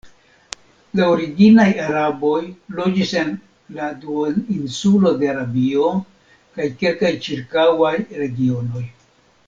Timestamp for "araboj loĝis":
1.87-3.13